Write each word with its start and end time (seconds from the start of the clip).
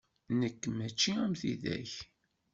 Nekk 0.39 0.61
mačči 0.77 1.11
am 1.23 1.33
tidak. 1.39 1.91